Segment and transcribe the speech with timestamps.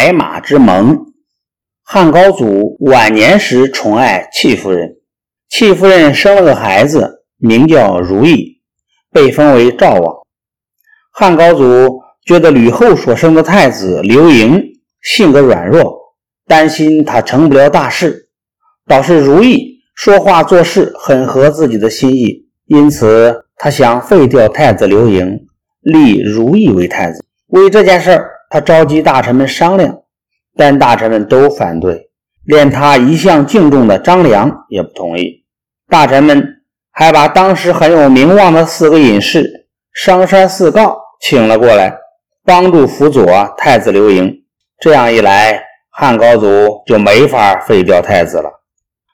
[0.00, 0.98] 白马之盟。
[1.84, 4.96] 汉高祖晚年时宠爱戚夫人，
[5.50, 8.62] 戚夫人生了个孩子，名叫如意，
[9.12, 10.14] 被封为赵王。
[11.12, 14.62] 汉高祖觉得吕后所生的太子刘盈
[15.02, 15.94] 性格软弱，
[16.46, 18.30] 担心他成不了大事，
[18.86, 25.46] 倒是如意说话做事很合自己的心意，因此他想废掉太子刘盈，
[25.82, 27.22] 立如意为太子。
[27.48, 28.30] 为这件事儿。
[28.50, 30.00] 他召集大臣们商量，
[30.56, 32.10] 但大臣们都反对，
[32.44, 35.44] 连他一向敬重的张良也不同意。
[35.88, 41.96] 大臣们还把当时很有名望的四个隐士商山四告请了过来，
[42.44, 43.24] 帮助辅佐
[43.56, 44.34] 太子刘盈。
[44.80, 48.50] 这样一来，汉高祖就没法废掉太子了。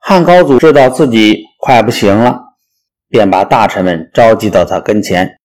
[0.00, 2.40] 汉高祖知道自己快不行了，
[3.08, 5.38] 便把大臣们召集到他跟前，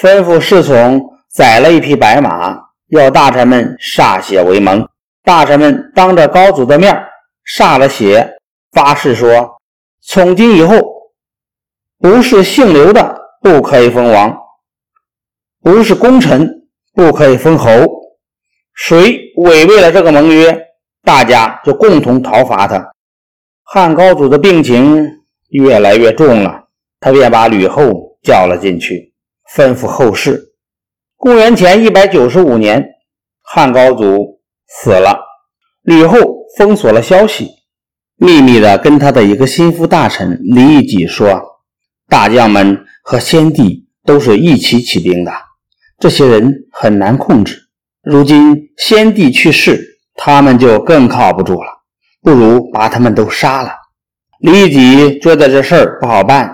[0.00, 2.67] 吩咐侍从宰了一匹白马。
[2.88, 4.88] 要大臣们歃血为盟，
[5.22, 7.04] 大臣们当着高祖的面
[7.56, 8.38] 歃了血，
[8.72, 9.60] 发誓说：
[10.00, 10.76] 从今以后，
[11.98, 14.38] 不是姓刘的不可以封王，
[15.62, 17.68] 不是功臣不可以封侯。
[18.74, 20.58] 谁违背了这个盟约，
[21.02, 22.92] 大家就共同讨伐他。
[23.64, 25.04] 汉高祖的病情
[25.50, 26.68] 越来越重了，
[27.00, 29.12] 他便把吕后叫了进去，
[29.54, 30.47] 吩咐后事。
[31.20, 32.90] 公元前一百九十五年，
[33.42, 35.18] 汉高祖死了，
[35.82, 36.16] 吕后
[36.56, 37.48] 封锁了消息，
[38.16, 41.42] 秘密的跟他的一个心腹大臣李义己说
[42.08, 45.32] ：“大将们和先帝都是一起起兵的，
[45.98, 47.58] 这些人很难控制。
[48.04, 51.68] 如今先帝去世，他们就更靠不住了，
[52.22, 53.72] 不如把他们都杀了。”
[54.38, 56.48] 李义己觉得这事儿不好办，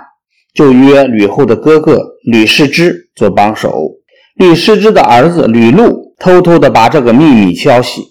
[0.55, 3.91] 就约吕后的哥哥吕氏之做帮手。
[4.35, 8.03] 吕师之的儿子吕禄偷偷地把这个秘密消息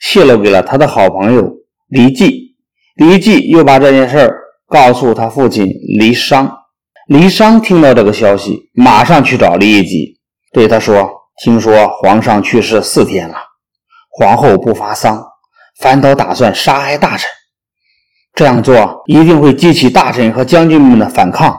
[0.00, 1.52] 泄露给了他的好朋友
[1.88, 2.54] 李绩，
[2.94, 4.32] 李绩又把这件事
[4.68, 5.66] 告诉他父亲
[5.98, 6.58] 李商。
[7.08, 10.20] 李商听到这个消息，马上去找李义己，
[10.52, 11.10] 对他说
[11.42, 13.34] ：“听说皇上去世四天了，
[14.10, 15.24] 皇后不发丧，
[15.80, 17.28] 反倒打算杀害大臣。
[18.34, 21.56] 这样做一定会激起大臣和将军们的反抗，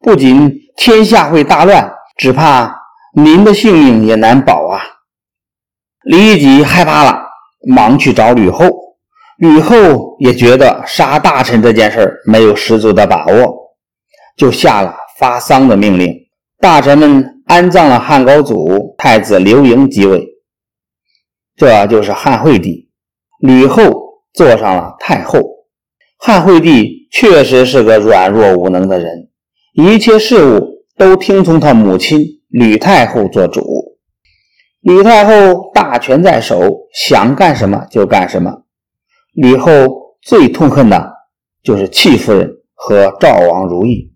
[0.00, 2.74] 不仅天下会大乱，只怕……”
[3.18, 4.78] 您的性命也难保啊！
[6.04, 7.18] 李义己害怕了，
[7.66, 8.70] 忙去找吕后。
[9.38, 13.72] 吕后也觉得杀大臣这件事没有十足的把握，
[14.36, 16.14] 就下了发丧的命令。
[16.58, 20.22] 大臣们安葬了汉高祖，太子刘盈即位，
[21.56, 22.90] 这就是汉惠帝。
[23.40, 23.82] 吕后
[24.34, 25.40] 坐上了太后。
[26.18, 29.30] 汉惠帝确实是个软弱无能的人，
[29.72, 32.35] 一切事务都听从他母亲。
[32.58, 33.98] 吕太后做主，
[34.80, 38.62] 吕太后大权在手，想干什么就干什么。
[39.34, 41.12] 吕后最痛恨的
[41.62, 44.10] 就是戚夫人和赵王如意。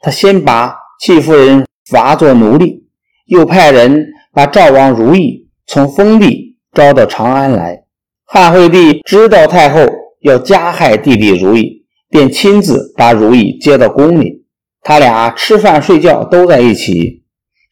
[0.00, 2.86] 她先把戚夫人罚做奴隶，
[3.26, 7.82] 又派人把赵王如意从封地招到长安来。
[8.26, 9.80] 汉惠帝知道太后
[10.20, 14.46] 要加害弟弟如意，便亲自把如意接到宫里，
[14.82, 17.21] 他俩吃饭睡觉都在一起。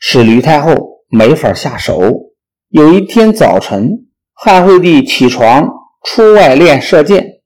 [0.03, 2.33] 使吕太后没法下手。
[2.71, 5.69] 有一天早晨，汉惠帝起床
[6.03, 7.43] 出外练射箭，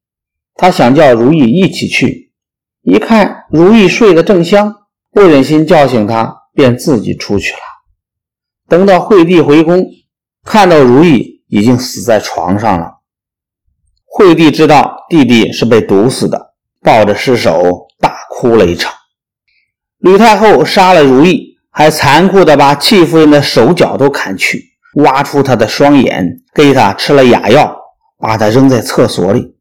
[0.54, 2.32] 他想叫如意一起去，
[2.82, 4.72] 一看如意睡得正香，
[5.10, 7.58] 不忍心叫醒他，便自己出去了。
[8.68, 9.84] 等到惠帝回宫，
[10.44, 13.00] 看到如意已经死在床上了。
[14.04, 18.92] 惠帝知道弟弟是被毒死的，抱着尸首大哭了一场。
[19.98, 21.53] 吕太后杀了如意。
[21.76, 24.62] 还残酷地把戚夫人的手脚都砍去，
[25.02, 26.24] 挖出她的双眼，
[26.54, 27.76] 给她吃了哑药，
[28.20, 29.56] 把她扔在厕所里。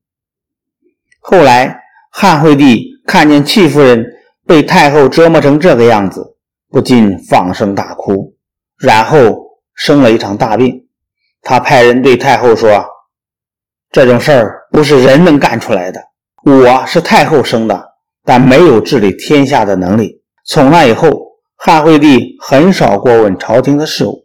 [1.19, 1.75] 后来
[2.11, 4.05] 汉惠帝看见戚夫人
[4.45, 6.23] 被太后折磨成这个样子，
[6.69, 8.35] 不禁放声大哭，
[8.77, 9.35] 然后
[9.73, 10.85] 生了一场大病。
[11.41, 12.85] 他派人对太后说
[13.91, 15.99] ：“这种事儿不是人能干出来的。
[16.45, 17.83] 我是太后生的，
[18.23, 20.21] 但没有治理天下的能力。
[20.45, 21.09] 从那以后。”
[21.65, 24.22] 汉惠帝很少过问朝廷的事务。